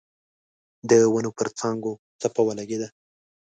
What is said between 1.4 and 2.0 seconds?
څانګو